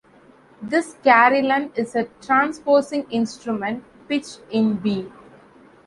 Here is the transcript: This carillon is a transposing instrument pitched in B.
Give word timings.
This 0.63 0.95
carillon 1.03 1.71
is 1.75 1.93
a 1.93 2.05
transposing 2.21 3.03
instrument 3.11 3.83
pitched 4.09 4.41
in 4.49 4.77
B. 4.77 5.11